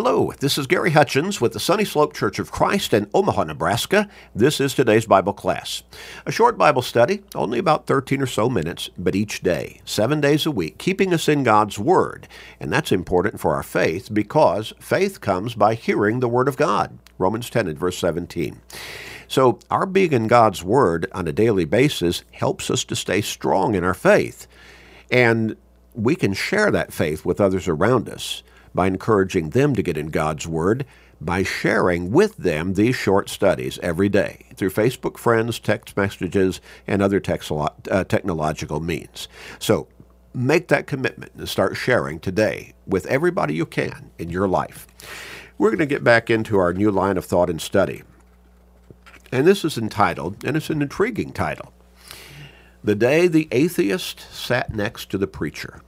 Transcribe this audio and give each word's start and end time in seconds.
Hello, 0.00 0.32
this 0.38 0.56
is 0.56 0.68
Gary 0.68 0.92
Hutchins 0.92 1.40
with 1.40 1.54
the 1.54 1.58
Sunny 1.58 1.84
Slope 1.84 2.14
Church 2.14 2.38
of 2.38 2.52
Christ 2.52 2.94
in 2.94 3.10
Omaha, 3.12 3.42
Nebraska. 3.42 4.08
This 4.32 4.60
is 4.60 4.72
today's 4.72 5.06
Bible 5.06 5.32
class. 5.32 5.82
A 6.24 6.30
short 6.30 6.56
Bible 6.56 6.82
study, 6.82 7.24
only 7.34 7.58
about 7.58 7.88
13 7.88 8.22
or 8.22 8.26
so 8.28 8.48
minutes, 8.48 8.90
but 8.96 9.16
each 9.16 9.42
day, 9.42 9.80
seven 9.84 10.20
days 10.20 10.46
a 10.46 10.52
week, 10.52 10.78
keeping 10.78 11.12
us 11.12 11.28
in 11.28 11.42
God's 11.42 11.80
Word. 11.80 12.28
And 12.60 12.72
that's 12.72 12.92
important 12.92 13.40
for 13.40 13.56
our 13.56 13.64
faith 13.64 14.14
because 14.14 14.72
faith 14.78 15.20
comes 15.20 15.56
by 15.56 15.74
hearing 15.74 16.20
the 16.20 16.28
Word 16.28 16.46
of 16.46 16.56
God. 16.56 16.96
Romans 17.18 17.50
10 17.50 17.66
and 17.66 17.76
verse 17.76 17.98
17. 17.98 18.60
So, 19.26 19.58
our 19.68 19.84
being 19.84 20.12
in 20.12 20.28
God's 20.28 20.62
Word 20.62 21.08
on 21.10 21.26
a 21.26 21.32
daily 21.32 21.64
basis 21.64 22.22
helps 22.30 22.70
us 22.70 22.84
to 22.84 22.94
stay 22.94 23.20
strong 23.20 23.74
in 23.74 23.82
our 23.82 23.94
faith. 23.94 24.46
And 25.10 25.56
we 25.92 26.14
can 26.14 26.34
share 26.34 26.70
that 26.70 26.92
faith 26.92 27.24
with 27.24 27.40
others 27.40 27.66
around 27.66 28.08
us 28.08 28.44
by 28.74 28.86
encouraging 28.86 29.50
them 29.50 29.74
to 29.74 29.82
get 29.82 29.96
in 29.96 30.08
God's 30.08 30.46
Word 30.46 30.84
by 31.20 31.42
sharing 31.42 32.10
with 32.10 32.36
them 32.36 32.74
these 32.74 32.94
short 32.94 33.28
studies 33.28 33.78
every 33.82 34.08
day 34.08 34.46
through 34.54 34.70
Facebook 34.70 35.16
friends, 35.16 35.58
text 35.58 35.96
messages, 35.96 36.60
and 36.86 37.02
other 37.02 37.20
uh, 37.20 38.04
technological 38.04 38.80
means. 38.80 39.28
So 39.58 39.88
make 40.32 40.68
that 40.68 40.86
commitment 40.86 41.32
and 41.36 41.48
start 41.48 41.76
sharing 41.76 42.20
today 42.20 42.74
with 42.86 43.06
everybody 43.06 43.54
you 43.54 43.66
can 43.66 44.10
in 44.18 44.30
your 44.30 44.48
life. 44.48 44.86
We're 45.56 45.70
going 45.70 45.78
to 45.80 45.86
get 45.86 46.04
back 46.04 46.30
into 46.30 46.58
our 46.58 46.72
new 46.72 46.90
line 46.90 47.16
of 47.16 47.24
thought 47.24 47.50
and 47.50 47.60
study. 47.60 48.02
And 49.32 49.46
this 49.46 49.64
is 49.64 49.76
entitled, 49.76 50.44
and 50.44 50.56
it's 50.56 50.70
an 50.70 50.80
intriguing 50.80 51.32
title 51.32 51.72
The 52.82 52.94
Day 52.94 53.26
the 53.26 53.48
Atheist 53.50 54.20
Sat 54.32 54.74
Next 54.74 55.10
to 55.10 55.18
the 55.18 55.26
Preacher. 55.26 55.82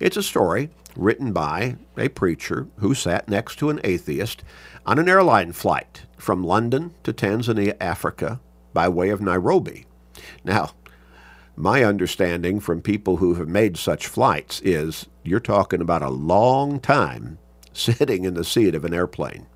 It's 0.00 0.16
a 0.16 0.22
story 0.22 0.70
written 0.96 1.32
by 1.32 1.76
a 1.96 2.08
preacher 2.08 2.68
who 2.78 2.94
sat 2.94 3.28
next 3.28 3.56
to 3.56 3.70
an 3.70 3.80
atheist 3.84 4.44
on 4.84 4.98
an 4.98 5.08
airline 5.08 5.52
flight 5.52 6.02
from 6.16 6.44
London 6.44 6.94
to 7.04 7.12
Tanzania, 7.12 7.76
Africa, 7.80 8.40
by 8.72 8.88
way 8.88 9.10
of 9.10 9.20
Nairobi. 9.20 9.86
Now, 10.44 10.72
my 11.56 11.84
understanding 11.84 12.60
from 12.60 12.80
people 12.80 13.18
who 13.18 13.34
have 13.34 13.48
made 13.48 13.76
such 13.76 14.06
flights 14.06 14.60
is 14.60 15.06
you're 15.22 15.40
talking 15.40 15.80
about 15.80 16.02
a 16.02 16.10
long 16.10 16.80
time 16.80 17.38
sitting 17.72 18.24
in 18.24 18.34
the 18.34 18.44
seat 18.44 18.74
of 18.74 18.84
an 18.84 18.94
airplane. 18.94 19.46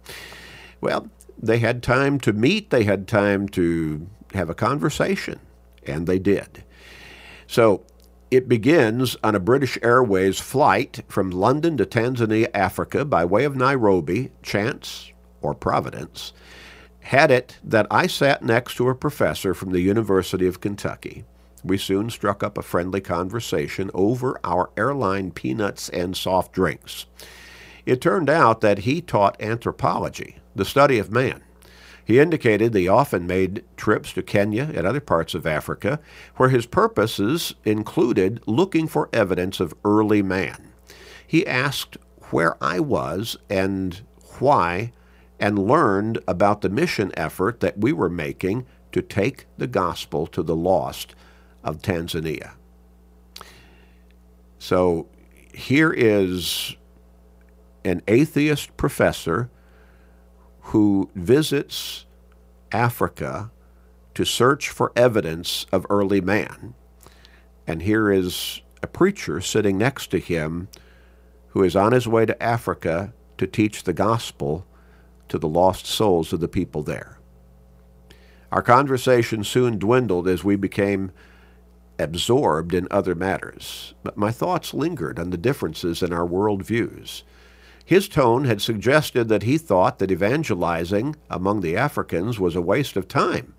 Well, 0.80 1.08
they 1.38 1.58
had 1.58 1.82
time 1.82 2.18
to 2.20 2.32
meet, 2.32 2.70
they 2.70 2.84
had 2.84 3.08
time 3.08 3.48
to 3.50 4.06
have 4.34 4.50
a 4.50 4.54
conversation, 4.54 5.40
and 5.86 6.06
they 6.06 6.18
did. 6.18 6.64
So 7.46 7.84
it 8.30 8.48
begins 8.48 9.16
on 9.22 9.34
a 9.34 9.40
British 9.40 9.78
Airways 9.82 10.40
flight 10.40 11.02
from 11.08 11.30
London 11.30 11.76
to 11.76 11.86
Tanzania, 11.86 12.48
Africa, 12.52 13.04
by 13.04 13.24
way 13.24 13.44
of 13.44 13.56
Nairobi, 13.56 14.32
chance 14.42 15.12
or 15.40 15.54
providence, 15.54 16.32
had 17.00 17.30
it 17.30 17.58
that 17.62 17.86
I 17.90 18.08
sat 18.08 18.42
next 18.42 18.76
to 18.76 18.88
a 18.88 18.94
professor 18.94 19.54
from 19.54 19.70
the 19.70 19.80
University 19.80 20.46
of 20.46 20.60
Kentucky. 20.60 21.24
We 21.62 21.78
soon 21.78 22.10
struck 22.10 22.42
up 22.42 22.58
a 22.58 22.62
friendly 22.62 23.00
conversation 23.00 23.90
over 23.94 24.40
our 24.42 24.70
airline 24.76 25.30
peanuts 25.30 25.88
and 25.88 26.16
soft 26.16 26.52
drinks. 26.52 27.06
It 27.84 28.00
turned 28.00 28.28
out 28.28 28.60
that 28.60 28.78
he 28.78 29.00
taught 29.00 29.40
anthropology, 29.40 30.36
the 30.56 30.64
study 30.64 30.98
of 30.98 31.12
man. 31.12 31.42
He 32.06 32.20
indicated 32.20 32.72
he 32.72 32.86
often 32.86 33.26
made 33.26 33.64
trips 33.76 34.12
to 34.12 34.22
Kenya 34.22 34.70
and 34.72 34.86
other 34.86 35.00
parts 35.00 35.34
of 35.34 35.44
Africa, 35.44 35.98
where 36.36 36.50
his 36.50 36.64
purposes 36.64 37.56
included 37.64 38.40
looking 38.46 38.86
for 38.86 39.08
evidence 39.12 39.58
of 39.58 39.74
early 39.84 40.22
man. 40.22 40.72
He 41.26 41.44
asked 41.44 41.96
where 42.30 42.56
I 42.62 42.78
was 42.78 43.36
and 43.50 44.02
why, 44.38 44.92
and 45.40 45.66
learned 45.66 46.20
about 46.28 46.60
the 46.60 46.68
mission 46.68 47.10
effort 47.16 47.58
that 47.58 47.78
we 47.78 47.92
were 47.92 48.08
making 48.08 48.66
to 48.92 49.02
take 49.02 49.46
the 49.58 49.66
gospel 49.66 50.28
to 50.28 50.44
the 50.44 50.54
lost 50.54 51.16
of 51.64 51.82
Tanzania. 51.82 52.52
So 54.60 55.08
here 55.52 55.92
is 55.92 56.76
an 57.84 58.00
atheist 58.06 58.76
professor 58.76 59.50
who 60.70 61.08
visits 61.14 62.06
Africa 62.72 63.52
to 64.14 64.24
search 64.24 64.68
for 64.68 64.92
evidence 64.96 65.64
of 65.70 65.86
early 65.88 66.20
man. 66.20 66.74
And 67.66 67.82
here 67.82 68.10
is 68.10 68.62
a 68.82 68.86
preacher 68.88 69.40
sitting 69.40 69.78
next 69.78 70.08
to 70.08 70.18
him 70.18 70.68
who 71.48 71.62
is 71.62 71.76
on 71.76 71.92
his 71.92 72.08
way 72.08 72.26
to 72.26 72.42
Africa 72.42 73.12
to 73.38 73.46
teach 73.46 73.84
the 73.84 73.92
gospel 73.92 74.66
to 75.28 75.38
the 75.38 75.48
lost 75.48 75.86
souls 75.86 76.32
of 76.32 76.40
the 76.40 76.48
people 76.48 76.82
there. 76.82 77.18
Our 78.50 78.62
conversation 78.62 79.44
soon 79.44 79.78
dwindled 79.78 80.26
as 80.26 80.42
we 80.42 80.56
became 80.56 81.12
absorbed 81.98 82.74
in 82.74 82.88
other 82.90 83.14
matters, 83.14 83.94
but 84.02 84.16
my 84.16 84.32
thoughts 84.32 84.74
lingered 84.74 85.18
on 85.18 85.30
the 85.30 85.36
differences 85.36 86.02
in 86.02 86.12
our 86.12 86.26
worldviews. 86.26 87.22
His 87.86 88.08
tone 88.08 88.46
had 88.46 88.60
suggested 88.60 89.28
that 89.28 89.44
he 89.44 89.56
thought 89.56 90.00
that 90.00 90.10
evangelizing 90.10 91.14
among 91.30 91.60
the 91.60 91.76
Africans 91.76 92.40
was 92.40 92.56
a 92.56 92.60
waste 92.60 92.96
of 92.96 93.06
time. 93.06 93.54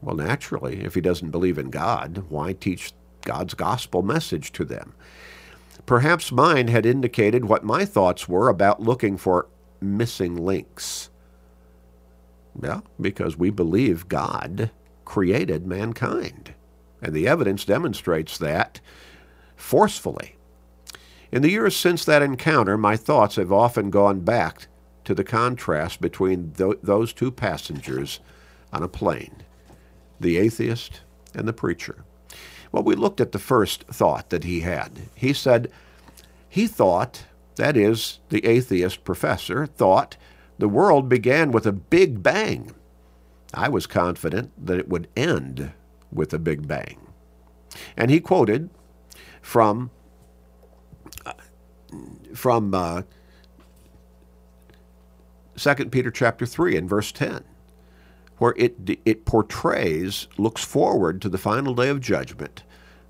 Well, 0.00 0.14
naturally, 0.14 0.84
if 0.84 0.94
he 0.94 1.00
doesn't 1.00 1.32
believe 1.32 1.58
in 1.58 1.70
God, 1.70 2.26
why 2.28 2.52
teach 2.52 2.92
God's 3.22 3.54
gospel 3.54 4.02
message 4.02 4.52
to 4.52 4.64
them? 4.64 4.94
Perhaps 5.86 6.30
mine 6.30 6.68
had 6.68 6.86
indicated 6.86 7.46
what 7.46 7.64
my 7.64 7.84
thoughts 7.84 8.28
were 8.28 8.48
about 8.48 8.80
looking 8.80 9.16
for 9.16 9.48
missing 9.80 10.36
links. 10.36 11.10
Well, 12.54 12.84
because 13.00 13.36
we 13.36 13.50
believe 13.50 14.08
God 14.08 14.70
created 15.04 15.66
mankind. 15.66 16.54
And 17.02 17.12
the 17.12 17.26
evidence 17.26 17.64
demonstrates 17.64 18.38
that 18.38 18.80
forcefully. 19.56 20.36
In 21.32 21.42
the 21.42 21.50
years 21.50 21.76
since 21.76 22.04
that 22.04 22.22
encounter, 22.22 22.78
my 22.78 22.96
thoughts 22.96 23.36
have 23.36 23.52
often 23.52 23.90
gone 23.90 24.20
back 24.20 24.68
to 25.04 25.14
the 25.14 25.24
contrast 25.24 26.00
between 26.00 26.52
th- 26.52 26.78
those 26.82 27.12
two 27.12 27.30
passengers 27.30 28.20
on 28.72 28.82
a 28.82 28.88
plane 28.88 29.42
the 30.18 30.38
atheist 30.38 31.02
and 31.34 31.46
the 31.46 31.52
preacher. 31.52 32.04
Well, 32.72 32.82
we 32.82 32.94
looked 32.94 33.20
at 33.20 33.32
the 33.32 33.38
first 33.38 33.84
thought 33.84 34.30
that 34.30 34.44
he 34.44 34.60
had. 34.60 35.02
He 35.14 35.34
said 35.34 35.70
he 36.48 36.66
thought, 36.66 37.24
that 37.56 37.76
is, 37.76 38.20
the 38.30 38.44
atheist 38.46 39.04
professor 39.04 39.66
thought, 39.66 40.16
the 40.58 40.68
world 40.68 41.08
began 41.08 41.50
with 41.50 41.66
a 41.66 41.72
big 41.72 42.22
bang. 42.22 42.72
I 43.52 43.68
was 43.68 43.86
confident 43.86 44.52
that 44.66 44.78
it 44.78 44.88
would 44.88 45.08
end 45.16 45.72
with 46.10 46.32
a 46.32 46.38
big 46.38 46.66
bang. 46.66 46.98
And 47.96 48.10
he 48.10 48.20
quoted 48.20 48.70
from 49.42 49.90
from 52.34 52.74
uh, 52.74 53.02
2 55.56 55.74
Peter 55.86 56.10
chapter 56.10 56.44
3 56.44 56.76
and 56.76 56.88
verse 56.88 57.12
10, 57.12 57.44
where 58.38 58.54
it, 58.56 58.76
it 59.04 59.24
portrays, 59.24 60.28
looks 60.36 60.62
forward 60.62 61.22
to 61.22 61.28
the 61.28 61.38
final 61.38 61.74
day 61.74 61.88
of 61.88 62.00
judgment 62.00 62.62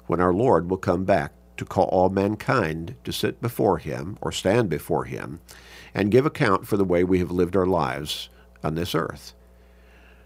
when 0.07 0.21
our 0.21 0.33
Lord 0.33 0.71
will 0.71 0.77
come 0.77 1.05
back 1.05 1.33
to 1.57 1.65
call 1.65 1.87
all 1.87 2.09
mankind 2.09 2.95
to 3.05 3.13
sit 3.13 3.41
before 3.41 3.79
him 3.79 4.17
or 4.21 4.31
stand 4.31 4.69
before 4.69 5.05
him 5.05 5.41
and 5.95 6.11
give 6.11 6.27
account 6.27 6.67
for 6.67 6.77
the 6.77 6.85
way 6.85 7.03
we 7.03 7.19
have 7.19 7.31
lived 7.31 7.57
our 7.57 7.67
lives 7.67 8.29
on 8.63 8.75
this 8.75 8.95
earth. 8.95 9.35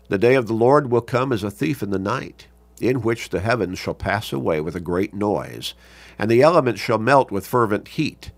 The 0.08 0.18
day 0.18 0.34
of 0.34 0.46
the 0.46 0.54
Lord 0.54 0.90
will 0.90 1.00
come 1.00 1.32
as 1.32 1.44
a 1.44 1.50
thief 1.50 1.82
in 1.82 1.90
the 1.90 1.98
night, 1.98 2.48
in 2.80 3.02
which 3.02 3.28
the 3.28 3.40
heavens 3.40 3.78
shall 3.78 3.94
pass 3.94 4.32
away 4.32 4.60
with 4.60 4.74
a 4.74 4.80
great 4.80 5.14
noise, 5.14 5.74
and 6.18 6.30
the 6.30 6.42
elements 6.42 6.80
shall 6.80 6.98
melt 6.98 7.30
with 7.30 7.46
fervent 7.46 7.88
heat 7.88 8.32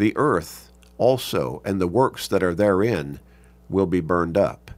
the 0.00 0.16
earth 0.16 0.72
also 0.96 1.60
and 1.64 1.80
the 1.80 1.86
works 1.86 2.26
that 2.26 2.42
are 2.42 2.54
therein 2.54 3.20
will 3.68 3.86
be 3.86 4.00
burned 4.00 4.36
up. 4.36 4.70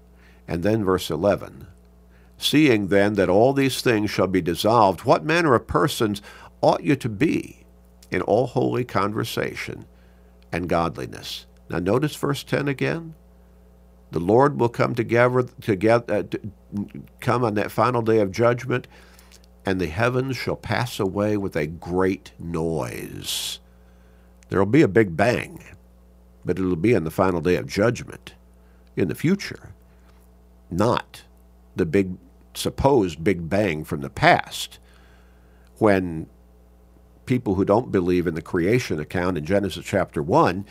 And 0.47 0.63
then 0.63 0.85
verse 0.85 1.11
11 1.11 1.69
Seeing 2.37 2.89
then 2.89 3.15
that 3.15 3.29
all 3.29 3.53
these 3.53 3.81
things 3.81 4.11
shall 4.11 4.27
be 4.27 4.43
dissolved, 4.43 5.05
what 5.05 5.25
manner 5.25 5.55
of 5.55 5.69
persons 5.69 6.21
ought 6.61 6.83
you 6.83 6.97
to 6.97 7.09
be 7.09 7.65
in 8.11 8.21
all 8.23 8.49
holy 8.49 8.85
conversation 8.85 9.87
and 10.51 10.69
godliness? 10.69 11.47
Now 11.71 11.79
notice 11.79 12.17
verse 12.17 12.43
10 12.43 12.67
again. 12.67 13.15
The 14.11 14.19
Lord 14.19 14.59
will 14.59 14.69
come 14.69 14.95
together, 14.95 15.45
together 15.61 16.13
uh, 16.13 16.23
to 16.25 16.41
come 17.21 17.45
on 17.45 17.55
that 17.55 17.71
final 17.71 18.03
day 18.03 18.19
of 18.19 18.33
judgment, 18.33 18.89
and 19.65 19.81
the 19.81 19.87
heavens 19.87 20.37
shall 20.37 20.57
pass 20.57 20.99
away 20.99 21.37
with 21.37 21.57
a 21.57 21.69
great 21.69 22.33
noise 22.41 23.61
there 24.53 24.61
will 24.61 24.67
be 24.67 24.83
a 24.83 24.89
big 24.89 25.17
bang, 25.17 25.65
but 26.45 26.59
it'll 26.59 26.77
be 26.77 26.93
in 26.93 27.05
the 27.05 27.11
final 27.11 27.41
day 27.41 27.57
of 27.57 27.67
judgment 27.67 28.35
in 28.97 29.09
the 29.09 29.15
future, 29.15 29.73
not 30.71 31.23
the 31.75 31.87
big 31.87 32.19
supposed 32.53 33.25
big 33.25 33.49
bang 33.49 33.83
from 33.83 34.03
the 34.03 34.11
past 34.11 34.79
when 35.79 36.27
people 37.25 37.55
who 37.55 37.65
don't 37.65 37.91
believe 37.91 38.27
in 38.27 38.35
the 38.35 38.43
creation 38.43 39.01
account 39.01 39.39
in 39.39 39.47
Genesis 39.47 39.87
chapter 39.87 40.23
1 40.23 40.67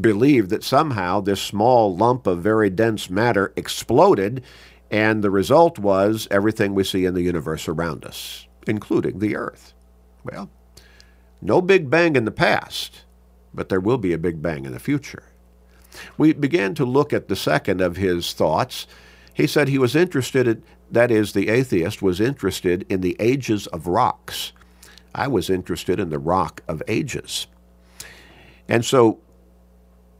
believed 0.00 0.48
that 0.48 0.64
somehow 0.64 1.20
this 1.20 1.42
small 1.42 1.94
lump 1.94 2.26
of 2.26 2.38
very 2.38 2.70
dense 2.70 3.10
matter 3.10 3.52
exploded, 3.54 4.42
and 4.90 5.22
the 5.22 5.30
result 5.30 5.78
was 5.78 6.26
everything 6.30 6.72
we 6.72 6.82
see 6.82 7.04
in 7.04 7.12
the 7.12 7.20
universe 7.20 7.68
around 7.68 8.02
us, 8.02 8.46
including 8.66 9.18
the 9.18 9.36
Earth. 9.36 9.74
Well, 10.24 10.48
no 11.42 11.60
Big 11.60 11.90
Bang 11.90 12.16
in 12.16 12.24
the 12.24 12.30
past, 12.30 13.02
but 13.56 13.68
there 13.68 13.80
will 13.80 13.98
be 13.98 14.12
a 14.12 14.18
Big 14.18 14.40
Bang 14.40 14.64
in 14.64 14.72
the 14.72 14.78
future. 14.78 15.24
We 16.16 16.32
began 16.34 16.74
to 16.74 16.84
look 16.84 17.12
at 17.12 17.28
the 17.28 17.34
second 17.34 17.80
of 17.80 17.96
his 17.96 18.32
thoughts. 18.32 18.86
He 19.32 19.46
said 19.46 19.68
he 19.68 19.78
was 19.78 19.96
interested, 19.96 20.46
in, 20.46 20.62
that 20.90 21.10
is, 21.10 21.32
the 21.32 21.48
atheist 21.48 22.02
was 22.02 22.20
interested 22.20 22.86
in 22.88 23.00
the 23.00 23.16
ages 23.18 23.66
of 23.68 23.86
rocks. 23.86 24.52
I 25.14 25.26
was 25.26 25.48
interested 25.50 25.98
in 25.98 26.10
the 26.10 26.18
rock 26.18 26.62
of 26.68 26.82
ages. 26.86 27.46
And 28.68 28.84
so 28.84 29.18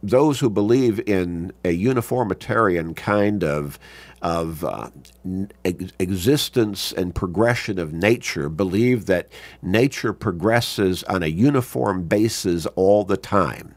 those 0.03 0.41
who 0.41 0.51
believe 0.51 1.01
in 1.09 1.53
a 1.65 1.73
uniformitarian 1.73 2.95
kind 2.95 3.43
of 3.43 3.79
of 4.23 4.65
uh, 4.65 4.89
ex- 5.65 5.93
existence 5.99 6.93
and 6.93 7.15
progression 7.15 7.79
of 7.79 7.93
nature 7.93 8.49
believe 8.49 9.07
that 9.07 9.29
nature 9.63 10.13
progresses 10.13 11.05
on 11.05 11.23
a 11.23 11.27
uniform 11.27 12.05
basis 12.05 12.67
all 12.77 13.05
the 13.05 13.17
time. 13.17 13.75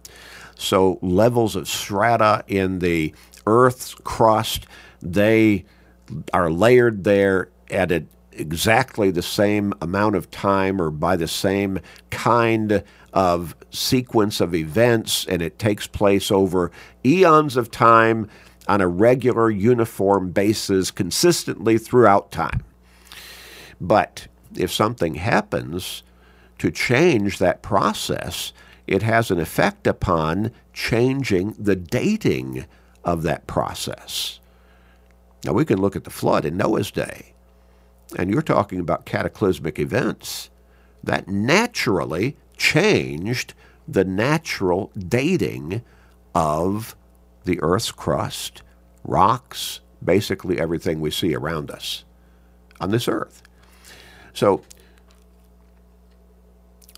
So 0.56 0.98
levels 1.01 1.56
of 1.56 1.68
strata 1.68 2.44
in 2.48 2.80
the 2.80 3.13
Earth's 3.45 3.95
crust 3.95 4.66
they 5.01 5.66
are 6.33 6.51
layered 6.51 7.04
there 7.04 7.50
at 7.69 7.92
exactly 8.31 9.12
the 9.12 9.21
same 9.21 9.74
amount 9.81 10.16
of 10.16 10.31
time 10.31 10.81
or 10.81 10.89
by 10.89 11.16
the 11.16 11.27
same 11.27 11.80
kind 12.10 12.83
of 13.13 13.56
sequence 13.71 14.39
of 14.41 14.53
events, 14.56 15.25
and 15.27 15.41
it 15.41 15.59
takes 15.59 15.88
place 15.88 16.31
over 16.31 16.71
eons 17.06 17.57
of 17.57 17.71
time 17.71 18.29
on 18.67 18.81
a 18.81 18.88
regular, 18.88 19.50
uniform 19.50 20.29
basis 20.29 20.91
consistently 20.91 21.77
throughout 21.77 22.31
time. 22.31 22.63
But 23.81 24.27
if 24.56 24.71
something 24.71 25.15
happens 25.15 26.03
to 26.59 26.69
change 26.69 27.38
that 27.38 27.61
process, 27.61 28.53
it 28.85 29.01
has 29.01 29.31
an 29.31 29.39
effect 29.39 29.88
upon 29.88 30.51
changing 30.73 31.56
the 31.57 31.75
dating 31.75 32.65
of 33.03 33.23
that 33.23 33.47
process. 33.47 34.39
Now, 35.45 35.53
we 35.53 35.65
can 35.65 35.79
look 35.79 35.95
at 35.95 36.03
the 36.03 36.09
flood 36.09 36.44
in 36.45 36.57
Noah's 36.57 36.91
day, 36.91 37.33
and 38.17 38.29
you're 38.29 38.41
talking 38.41 38.79
about 38.79 39.06
cataclysmic 39.06 39.79
events 39.79 40.50
that 41.03 41.27
naturally 41.27 42.35
changed 42.59 43.56
the 43.88 44.06
natural 44.06 44.91
dating 44.95 45.81
of 46.35 46.95
the 47.45 47.59
Earth's 47.61 47.91
crust, 47.91 48.61
rocks, 49.03 49.79
basically 50.03 50.59
everything 50.59 51.00
we 51.01 51.09
see 51.09 51.33
around 51.33 51.71
us 51.71 52.03
on 52.79 52.91
this 52.91 53.07
Earth. 53.07 53.41
So, 54.33 54.61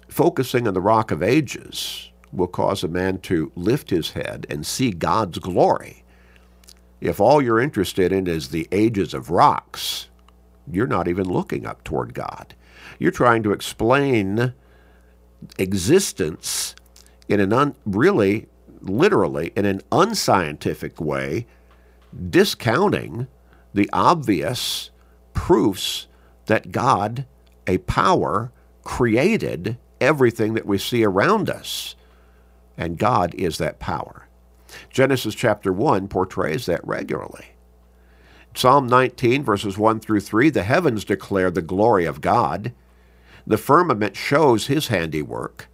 focusing 0.10 0.68
on 0.68 0.74
the 0.74 0.82
Rock 0.82 1.12
of 1.12 1.24
Ages 1.24 2.12
will 2.34 2.48
cause 2.48 2.84
a 2.84 2.90
man 2.90 3.20
to 3.20 3.52
lift 3.56 3.90
his 3.90 4.12
head 4.12 4.46
and 4.50 4.66
see 4.66 4.92
God's 4.92 5.40
glory. 5.40 6.04
If 7.00 7.20
all 7.20 7.42
you're 7.42 7.60
interested 7.60 8.12
in 8.12 8.28
is 8.28 8.50
the 8.50 8.68
ages 8.72 9.14
of 9.14 9.30
rocks, 9.30 10.10
you're 10.70 10.88
not 10.88 11.08
even 11.08 11.28
looking 11.28 11.66
up 11.66 11.84
toward 11.84 12.14
God. 12.14 12.54
You're 13.00 13.12
trying 13.12 13.44
to 13.44 13.52
explain 13.52 14.54
existence 15.58 16.76
in 17.28 17.40
an 17.40 17.54
un, 17.54 17.76
really, 17.86 18.48
literally, 18.82 19.52
in 19.56 19.66
an 19.66 19.82
unscientific 19.92 21.00
way, 21.00 21.48
discounting 22.30 23.28
the 23.74 23.90
obvious 23.94 24.92
proofs 25.34 26.08
that 26.48 26.72
God, 26.72 27.26
a 27.68 27.78
power, 27.80 28.52
created 28.84 29.78
everything 30.00 30.54
that 30.56 30.66
we 30.66 30.78
see 30.78 31.04
around 31.04 31.50
us. 31.50 31.96
And 32.78 32.98
God 32.98 33.34
is 33.36 33.58
that 33.60 33.80
power. 33.80 34.28
Genesis 34.90 35.36
chapter 35.36 35.72
1 35.72 36.08
portrays 36.08 36.66
that 36.66 36.86
regularly. 36.86 37.52
Psalm 38.56 38.88
19, 38.88 39.44
verses 39.44 39.78
1 39.78 40.00
through 40.00 40.20
3 40.20 40.50
the 40.50 40.64
heavens 40.64 41.06
declare 41.06 41.52
the 41.52 41.62
glory 41.62 42.06
of 42.06 42.22
God, 42.22 42.74
the 43.46 43.58
firmament 43.58 44.16
shows 44.16 44.68
his 44.68 44.88
handiwork. 44.88 45.68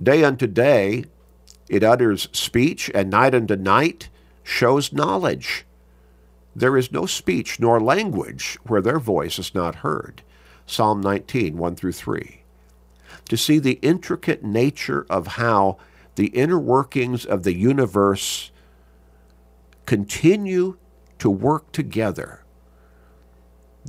Day 0.00 0.24
unto 0.24 0.46
day 0.46 1.04
it 1.68 1.84
utters 1.84 2.28
speech, 2.32 2.90
and 2.94 3.10
night 3.10 3.34
unto 3.34 3.54
night 3.56 4.08
shows 4.42 4.92
knowledge. 4.92 5.66
There 6.56 6.76
is 6.76 6.90
no 6.90 7.06
speech 7.06 7.60
nor 7.60 7.78
language 7.78 8.58
where 8.66 8.80
their 8.80 8.98
voice 8.98 9.38
is 9.38 9.54
not 9.54 9.76
heard. 9.76 10.22
Psalm 10.66 11.00
19, 11.00 11.56
1 11.56 11.76
through 11.76 11.92
3. 11.92 12.42
To 13.28 13.36
see 13.36 13.58
the 13.58 13.78
intricate 13.82 14.42
nature 14.42 15.06
of 15.10 15.26
how 15.26 15.78
the 16.14 16.28
inner 16.28 16.58
workings 16.58 17.24
of 17.24 17.42
the 17.42 17.54
universe 17.54 18.50
continue 19.86 20.76
to 21.18 21.30
work 21.30 21.70
together 21.72 22.44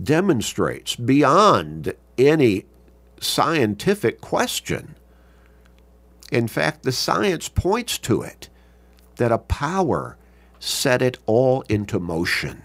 demonstrates 0.01 0.95
beyond 0.95 1.93
any 2.17 2.65
scientific 3.21 4.21
question. 4.21 4.95
In 6.31 6.47
fact, 6.47 6.83
the 6.83 6.91
science 6.91 7.49
points 7.49 7.97
to 7.99 8.21
it 8.21 8.49
that 9.15 9.31
a 9.31 9.37
power 9.37 10.17
set 10.59 11.01
it 11.01 11.17
all 11.25 11.61
into 11.63 11.99
motion. 11.99 12.63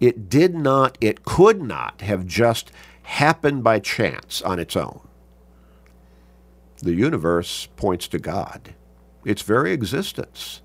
It 0.00 0.28
did 0.28 0.54
not, 0.54 0.98
it 1.00 1.24
could 1.24 1.62
not 1.62 2.00
have 2.02 2.26
just 2.26 2.70
happened 3.04 3.64
by 3.64 3.78
chance 3.78 4.42
on 4.42 4.58
its 4.58 4.76
own. 4.76 5.00
The 6.78 6.94
universe 6.94 7.68
points 7.76 8.08
to 8.08 8.18
God, 8.18 8.74
its 9.24 9.42
very 9.42 9.72
existence, 9.72 10.60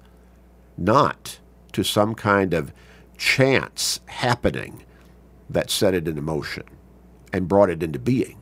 not 0.78 1.40
to 1.72 1.84
some 1.84 2.16
kind 2.16 2.54
of 2.54 2.74
chance 3.18 4.02
happening 4.08 4.84
that 5.50 5.70
set 5.70 5.94
it 5.94 6.08
into 6.08 6.22
motion 6.22 6.64
and 7.32 7.48
brought 7.48 7.70
it 7.70 7.84
into 7.84 8.00
being. 8.00 8.41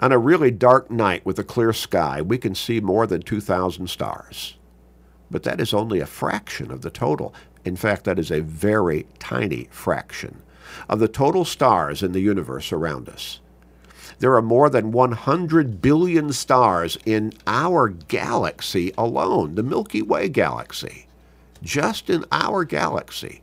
On 0.00 0.12
a 0.12 0.18
really 0.18 0.52
dark 0.52 0.90
night 0.92 1.26
with 1.26 1.40
a 1.40 1.44
clear 1.44 1.72
sky, 1.72 2.22
we 2.22 2.38
can 2.38 2.54
see 2.54 2.80
more 2.80 3.06
than 3.06 3.20
2,000 3.20 3.88
stars. 3.88 4.54
But 5.28 5.42
that 5.42 5.60
is 5.60 5.74
only 5.74 5.98
a 5.98 6.06
fraction 6.06 6.70
of 6.70 6.82
the 6.82 6.90
total. 6.90 7.34
In 7.64 7.74
fact, 7.74 8.04
that 8.04 8.18
is 8.18 8.30
a 8.30 8.40
very 8.40 9.06
tiny 9.18 9.68
fraction 9.72 10.42
of 10.88 11.00
the 11.00 11.08
total 11.08 11.44
stars 11.44 12.02
in 12.02 12.12
the 12.12 12.20
universe 12.20 12.72
around 12.72 13.08
us. 13.08 13.40
There 14.20 14.34
are 14.34 14.42
more 14.42 14.70
than 14.70 14.92
100 14.92 15.82
billion 15.82 16.32
stars 16.32 16.96
in 17.04 17.32
our 17.46 17.88
galaxy 17.88 18.92
alone, 18.96 19.56
the 19.56 19.62
Milky 19.62 20.02
Way 20.02 20.28
galaxy. 20.28 21.06
Just 21.62 22.08
in 22.08 22.24
our 22.30 22.64
galaxy, 22.64 23.42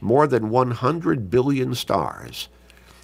more 0.00 0.26
than 0.26 0.50
100 0.50 1.30
billion 1.30 1.74
stars 1.74 2.48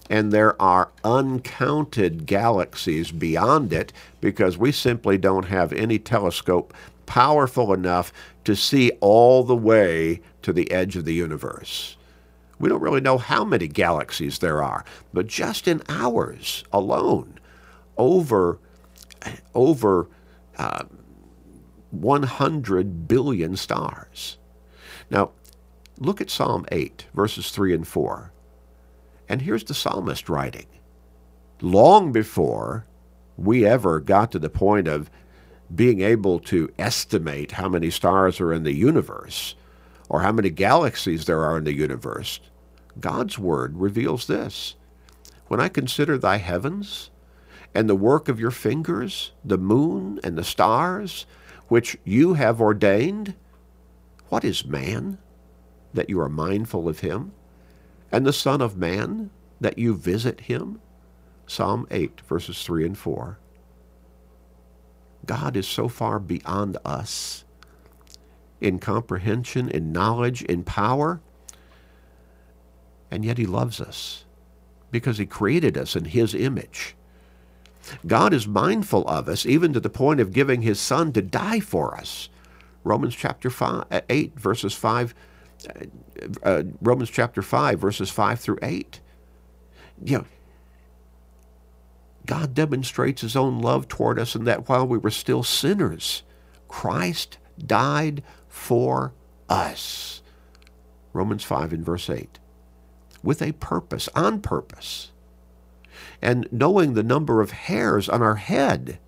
and 0.08 0.32
there 0.32 0.60
are 0.60 0.90
uncounted 1.04 2.26
galaxies 2.26 3.10
beyond 3.10 3.72
it 3.72 3.92
because 4.20 4.56
we 4.56 4.72
simply 4.72 5.18
don't 5.18 5.46
have 5.46 5.72
any 5.72 5.98
telescope 5.98 6.72
powerful 7.06 7.72
enough 7.72 8.12
to 8.44 8.54
see 8.54 8.90
all 9.00 9.42
the 9.44 9.56
way 9.56 10.20
to 10.42 10.52
the 10.52 10.70
edge 10.70 10.96
of 10.96 11.04
the 11.04 11.14
universe. 11.14 11.96
We 12.58 12.68
don't 12.68 12.82
really 12.82 13.00
know 13.00 13.18
how 13.18 13.44
many 13.44 13.68
galaxies 13.68 14.38
there 14.38 14.62
are, 14.62 14.84
but 15.12 15.26
just 15.26 15.68
in 15.68 15.82
ours 15.88 16.64
alone, 16.72 17.38
over 17.96 18.58
over 19.54 20.08
uh, 20.56 20.84
100 21.90 23.08
billion 23.08 23.56
stars. 23.56 24.38
Now, 25.10 25.30
look 25.98 26.20
at 26.20 26.30
Psalm 26.30 26.66
8, 26.70 27.06
verses 27.14 27.50
3 27.50 27.74
and 27.74 27.88
4. 27.88 28.32
And 29.28 29.42
here's 29.42 29.64
the 29.64 29.74
psalmist 29.74 30.28
writing. 30.28 30.66
Long 31.60 32.12
before 32.12 32.86
we 33.36 33.66
ever 33.66 34.00
got 34.00 34.32
to 34.32 34.38
the 34.38 34.48
point 34.48 34.88
of 34.88 35.10
being 35.74 36.00
able 36.00 36.40
to 36.40 36.72
estimate 36.78 37.52
how 37.52 37.68
many 37.68 37.90
stars 37.90 38.40
are 38.40 38.52
in 38.52 38.62
the 38.62 38.74
universe 38.74 39.54
or 40.08 40.22
how 40.22 40.32
many 40.32 40.50
galaxies 40.50 41.26
there 41.26 41.44
are 41.44 41.58
in 41.58 41.64
the 41.64 41.74
universe, 41.74 42.40
God's 42.98 43.38
Word 43.38 43.76
reveals 43.76 44.26
this. 44.26 44.74
When 45.48 45.60
I 45.60 45.68
consider 45.68 46.16
thy 46.16 46.38
heavens 46.38 47.10
and 47.74 47.88
the 47.88 47.94
work 47.94 48.28
of 48.28 48.40
your 48.40 48.50
fingers, 48.50 49.32
the 49.44 49.58
moon 49.58 50.20
and 50.24 50.38
the 50.38 50.44
stars, 50.44 51.26
which 51.68 51.98
you 52.04 52.34
have 52.34 52.60
ordained, 52.60 53.34
what 54.30 54.44
is 54.44 54.64
man 54.64 55.18
that 55.92 56.08
you 56.08 56.20
are 56.20 56.28
mindful 56.28 56.88
of 56.88 57.00
him? 57.00 57.32
And 58.10 58.26
the 58.26 58.32
Son 58.32 58.60
of 58.60 58.76
Man, 58.76 59.30
that 59.60 59.78
you 59.78 59.94
visit 59.94 60.42
him? 60.42 60.80
Psalm 61.46 61.86
8, 61.90 62.20
verses 62.22 62.62
3 62.62 62.84
and 62.86 62.98
4. 62.98 63.38
God 65.26 65.56
is 65.56 65.66
so 65.66 65.88
far 65.88 66.18
beyond 66.18 66.76
us 66.84 67.44
in 68.60 68.78
comprehension, 68.78 69.68
in 69.68 69.92
knowledge, 69.92 70.42
in 70.42 70.64
power. 70.64 71.20
And 73.10 73.24
yet 73.24 73.38
he 73.38 73.46
loves 73.46 73.80
us 73.80 74.24
because 74.90 75.18
he 75.18 75.26
created 75.26 75.76
us 75.76 75.96
in 75.96 76.06
his 76.06 76.34
image. 76.34 76.96
God 78.06 78.34
is 78.34 78.46
mindful 78.46 79.06
of 79.08 79.28
us 79.28 79.46
even 79.46 79.72
to 79.72 79.80
the 79.80 79.90
point 79.90 80.20
of 80.20 80.32
giving 80.32 80.62
his 80.62 80.78
son 80.80 81.12
to 81.12 81.22
die 81.22 81.60
for 81.60 81.96
us. 81.96 82.28
Romans 82.84 83.14
chapter 83.14 83.50
five, 83.50 83.84
uh, 83.90 84.00
8 84.08 84.38
verses 84.38 84.74
5 84.74 85.12
uh, 85.12 85.16
uh, 86.42 86.62
Romans 86.80 87.10
chapter 87.10 87.42
5 87.42 87.78
verses 87.78 88.10
5 88.10 88.40
through 88.40 88.58
8. 88.62 89.00
You 90.04 90.18
know, 90.18 90.24
God 92.26 92.54
demonstrates 92.54 93.22
his 93.22 93.36
own 93.36 93.60
love 93.60 93.88
toward 93.88 94.18
us 94.18 94.34
in 94.34 94.44
that 94.44 94.68
while 94.68 94.86
we 94.86 94.98
were 94.98 95.10
still 95.10 95.42
sinners, 95.42 96.22
Christ 96.68 97.38
died 97.58 98.22
for 98.48 99.14
us. 99.48 100.22
Romans 101.12 101.42
5 101.42 101.72
and 101.72 101.84
verse 101.84 102.10
8. 102.10 102.38
With 103.22 103.42
a 103.42 103.52
purpose, 103.52 104.08
on 104.14 104.40
purpose. 104.40 105.10
And 106.20 106.48
knowing 106.52 106.94
the 106.94 107.02
number 107.02 107.40
of 107.40 107.50
hairs 107.50 108.08
on 108.08 108.22
our 108.22 108.36
head, 108.36 108.98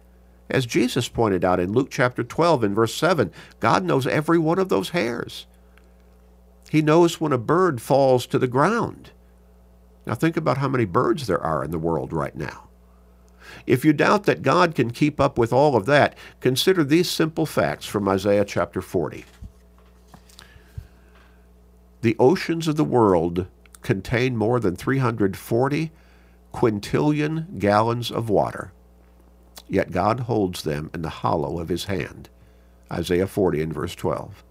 as 0.48 0.66
Jesus 0.66 1.08
pointed 1.08 1.44
out 1.44 1.60
in 1.60 1.72
Luke 1.72 1.90
chapter 1.90 2.24
12 2.24 2.64
and 2.64 2.74
verse 2.74 2.94
7, 2.94 3.30
God 3.60 3.84
knows 3.84 4.06
every 4.06 4.38
one 4.38 4.58
of 4.58 4.68
those 4.68 4.90
hairs. 4.90 5.46
He 6.70 6.82
knows 6.82 7.20
when 7.20 7.32
a 7.32 7.38
bird 7.38 7.82
falls 7.82 8.28
to 8.28 8.38
the 8.38 8.46
ground. 8.46 9.10
Now 10.06 10.14
think 10.14 10.36
about 10.36 10.58
how 10.58 10.68
many 10.68 10.84
birds 10.84 11.26
there 11.26 11.42
are 11.42 11.64
in 11.64 11.72
the 11.72 11.80
world 11.80 12.12
right 12.12 12.36
now. 12.36 12.68
If 13.66 13.84
you 13.84 13.92
doubt 13.92 14.22
that 14.26 14.42
God 14.42 14.76
can 14.76 14.92
keep 14.92 15.18
up 15.18 15.36
with 15.36 15.52
all 15.52 15.74
of 15.74 15.86
that, 15.86 16.16
consider 16.38 16.84
these 16.84 17.10
simple 17.10 17.44
facts 17.44 17.86
from 17.86 18.08
Isaiah 18.08 18.44
chapter 18.44 18.80
40. 18.80 19.24
The 22.02 22.14
oceans 22.20 22.68
of 22.68 22.76
the 22.76 22.84
world 22.84 23.48
contain 23.82 24.36
more 24.36 24.60
than 24.60 24.76
340 24.76 25.90
quintillion 26.54 27.58
gallons 27.58 28.12
of 28.12 28.30
water, 28.30 28.72
yet 29.68 29.90
God 29.90 30.20
holds 30.20 30.62
them 30.62 30.88
in 30.94 31.02
the 31.02 31.08
hollow 31.08 31.58
of 31.58 31.68
his 31.68 31.86
hand. 31.86 32.28
Isaiah 32.92 33.26
40 33.26 33.60
and 33.60 33.74
verse 33.74 33.96
12. 33.96 34.44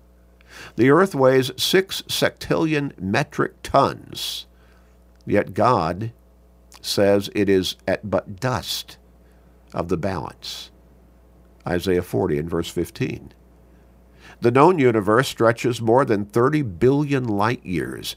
The 0.75 0.89
earth 0.89 1.15
weighs 1.15 1.51
six 1.57 2.01
sextillion 2.03 2.97
metric 2.99 3.55
tons, 3.63 4.47
yet 5.25 5.53
God 5.53 6.11
says 6.81 7.29
it 7.35 7.49
is 7.49 7.75
at 7.87 8.09
but 8.09 8.39
dust 8.39 8.97
of 9.73 9.89
the 9.89 9.97
balance. 9.97 10.71
Isaiah 11.67 12.01
40 12.01 12.39
and 12.39 12.49
verse 12.49 12.69
15. 12.69 13.33
The 14.41 14.51
known 14.51 14.79
universe 14.79 15.27
stretches 15.27 15.81
more 15.81 16.05
than 16.05 16.25
30 16.25 16.61
billion 16.61 17.25
light 17.25 17.65
years, 17.65 18.15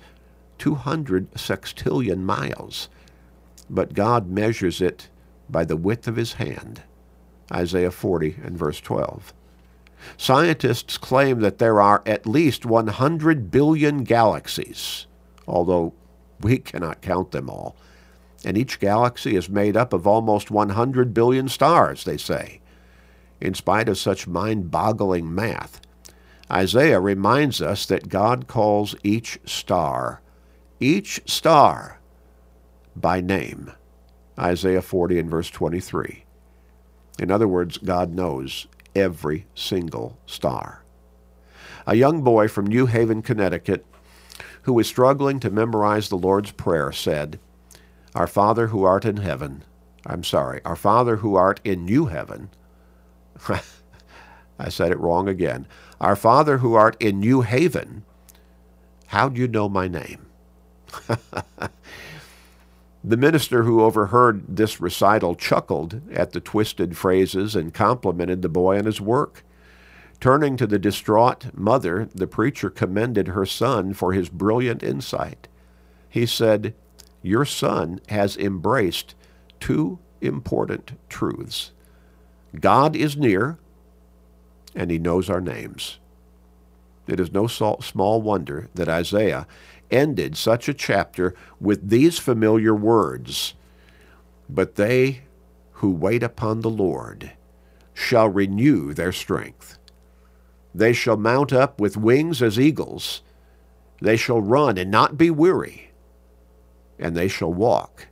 200 0.59 1.33
sextillion 1.33 2.19
miles, 2.19 2.89
but 3.69 3.95
God 3.95 4.29
measures 4.29 4.81
it 4.81 5.09
by 5.51 5.65
the 5.65 5.77
width 5.77 6.07
of 6.07 6.17
his 6.17 6.35
hand. 6.35 6.83
Isaiah 7.53 7.91
40 7.91 8.37
and 8.45 8.57
verse 8.57 8.81
12. 8.81 9.35
Scientists 10.17 10.99
claim 10.99 11.41
that 11.41 11.59
there 11.59 11.81
are 11.81 12.03
at 12.07 12.27
least 12.27 12.67
100 12.67 13.51
billion 13.51 14.05
galaxies, 14.05 15.07
although 15.47 15.95
we 16.41 16.59
cannot 16.59 17.03
count 17.03 17.31
them 17.31 17.49
all 17.49 17.77
and 18.45 18.59
each 18.59 18.81
galaxy 18.81 19.37
is 19.37 19.49
made 19.49 19.77
up 19.77 19.93
of 19.93 20.07
almost 20.07 20.51
100 20.51 21.15
billion 21.15 21.49
stars, 21.49 22.05
they 22.05 22.17
say. 22.17 22.61
In 23.41 23.55
spite 23.55 23.89
of 23.89 23.99
such 23.99 24.27
mind 24.27 24.71
boggling 24.71 25.33
math, 25.35 25.81
Isaiah 26.51 27.01
reminds 27.01 27.63
us 27.63 27.87
that 27.87 28.09
God 28.09 28.47
calls 28.47 28.95
each 29.03 29.39
star, 29.45 30.21
each 30.81 31.21
star, 31.27 32.01
by 32.95 33.21
name. 33.21 33.73
Isaiah 34.39 34.83
40 34.83 35.19
and 35.19 35.31
verse 35.31 35.51
23. 35.51 36.25
In 37.19 37.31
other 37.31 37.49
words, 37.49 37.79
God 37.79 38.13
knows 38.13 38.67
every 38.95 39.47
single 39.55 40.19
star. 40.27 40.83
A 41.87 41.97
young 41.97 42.23
boy 42.23 42.49
from 42.49 42.67
New 42.67 42.87
Haven, 42.87 43.23
Connecticut, 43.23 43.85
who 44.63 44.73
was 44.73 44.87
struggling 44.87 45.41
to 45.41 45.51
memorize 45.51 46.09
the 46.09 46.17
Lord's 46.17 46.53
Prayer, 46.53 46.93
said, 46.93 47.39
our 48.15 48.27
Father 48.27 48.69
who 48.69 48.85
art 48.85 49.05
in 49.05 49.17
heaven, 49.19 49.65
I'm 50.07 50.23
sorry, 50.23 50.61
our 50.65 50.77
Father 50.77 51.17
who 51.17 51.35
art 51.35 51.61
in 51.65 51.85
new 51.85 52.07
heaven, 52.07 52.51
I 54.59 54.69
said 54.69 54.93
it 54.93 55.01
wrong 55.01 55.29
again. 55.29 55.67
Our 56.01 56.17
Father 56.17 56.59
who 56.59 56.75
art 56.75 56.97
in 57.01 57.21
New 57.21 57.41
Haven, 57.41 58.05
how 59.07 59.29
do 59.29 59.41
you 59.41 59.49
know 59.49 59.69
my 59.69 59.89
name? 59.89 60.27
the 63.05 63.17
minister 63.17 63.65
who 63.65 63.83
overheard 63.83 64.57
this 64.57 64.81
recital 64.81 65.35
chuckled 65.35 66.01
at 66.13 66.33
the 66.33 66.41
twisted 66.41 66.97
phrases 66.97 67.57
and 67.57 67.75
complimented 67.75 68.43
the 68.43 68.49
boy 68.49 68.79
on 68.79 68.85
his 68.85 69.01
work. 69.01 69.45
Turning 70.21 70.57
to 70.57 70.69
the 70.69 70.79
distraught 70.79 71.47
mother, 71.53 72.09
the 72.15 72.29
preacher 72.29 72.71
commended 72.71 73.29
her 73.29 73.45
son 73.45 73.93
for 73.93 74.13
his 74.13 74.29
brilliant 74.29 74.83
insight. 74.83 75.49
He 76.09 76.27
said, 76.27 76.75
your 77.23 77.45
son 77.45 78.01
has 78.09 78.37
embraced 78.37 79.15
two 79.61 79.99
important 80.21 80.93
truths 81.09 81.73
God 82.61 82.95
is 82.95 83.17
near, 83.17 83.59
and 84.75 84.91
he 84.91 84.99
knows 84.99 85.31
our 85.31 85.41
names. 85.41 85.99
It 87.07 87.19
is 87.19 87.33
no 87.33 87.47
small 87.47 88.21
wonder 88.21 88.69
that 88.75 88.91
Isaiah 88.91 89.47
ended 89.93 90.37
such 90.37 90.69
a 90.69 90.75
chapter 90.75 91.35
with 91.61 91.91
these 91.91 92.19
familiar 92.19 92.75
words 92.75 93.55
But 94.49 94.77
they 94.77 95.23
who 95.75 95.93
wait 95.93 96.23
upon 96.23 96.61
the 96.61 96.71
Lord 96.71 97.33
shall 97.95 98.29
renew 98.29 98.95
their 98.95 99.13
strength. 99.13 99.79
They 100.75 100.93
shall 100.93 101.17
mount 101.17 101.53
up 101.53 101.81
with 101.81 101.97
wings 101.97 102.43
as 102.43 102.59
eagles. 102.59 103.23
They 104.01 104.17
shall 104.17 104.41
run 104.41 104.79
and 104.79 104.91
not 104.91 105.19
be 105.19 105.31
weary 105.31 105.93
and 106.99 107.17
they 107.17 107.29
shall 107.29 107.53
walk 107.53 108.09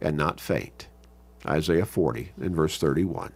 and 0.00 0.16
not 0.16 0.40
faint. 0.40 0.88
Isaiah 1.46 1.86
40 1.86 2.32
and 2.40 2.56
verse 2.56 2.78
31. 2.78 3.32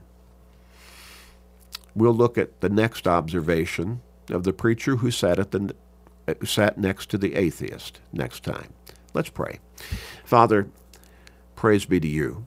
We'll 1.95 2.15
look 2.15 2.39
at 2.39 2.61
the 2.61 2.69
next 2.69 3.07
observation 3.07 4.01
of 4.31 4.45
the 4.45 4.53
preacher 4.53 4.97
who 4.97 5.11
sat 5.11 5.39
at 5.39 5.51
the 5.51 5.75
Uh, 6.29 6.35
sat 6.45 6.79
next 6.79 7.11
to 7.11 7.19
the 7.19 7.35
atheist 7.35 8.01
next 8.13 8.45
time. 8.45 8.73
Let's 9.15 9.31
pray. 9.31 9.61
Father, 10.25 10.69
praise 11.55 11.85
be 11.85 12.01
to 12.01 12.09
you. 12.09 12.47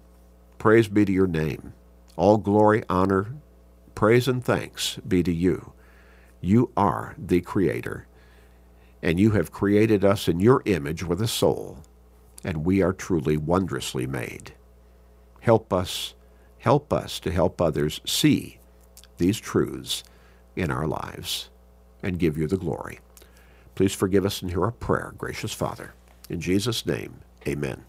Praise 0.57 0.87
be 0.87 1.05
to 1.05 1.11
your 1.11 1.27
name. 1.27 1.73
All 2.15 2.37
glory, 2.37 2.83
honor, 2.89 3.33
praise, 3.95 4.27
and 4.27 4.43
thanks 4.43 4.97
be 5.07 5.23
to 5.23 5.33
you. 5.33 5.73
You 6.41 6.71
are 6.77 7.15
the 7.17 7.41
Creator, 7.41 8.07
and 9.01 9.19
you 9.19 9.31
have 9.31 9.51
created 9.51 10.03
us 10.05 10.27
in 10.27 10.39
your 10.39 10.61
image 10.65 11.03
with 11.03 11.21
a 11.21 11.27
soul 11.27 11.79
and 12.43 12.65
we 12.65 12.81
are 12.81 12.93
truly 12.93 13.37
wondrously 13.37 14.07
made. 14.07 14.53
Help 15.41 15.73
us, 15.73 16.13
help 16.59 16.93
us 16.93 17.19
to 17.19 17.31
help 17.31 17.61
others 17.61 18.01
see 18.05 18.59
these 19.17 19.39
truths 19.39 20.03
in 20.55 20.71
our 20.71 20.87
lives 20.87 21.49
and 22.03 22.19
give 22.19 22.37
you 22.37 22.47
the 22.47 22.57
glory. 22.57 22.99
Please 23.79 23.95
forgive 23.95 24.25
us 24.25 24.41
and 24.41 24.51
hear 24.51 24.65
our 24.65 24.71
prayer, 24.71 25.13
gracious 25.17 25.53
Father. 25.53 25.93
In 26.29 26.41
Jesus' 26.41 26.85
name, 26.85 27.13
amen. 27.47 27.77